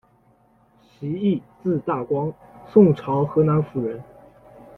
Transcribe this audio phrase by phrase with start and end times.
[0.81, 2.33] 席益，字大光，
[2.65, 4.03] 宋朝河南府人。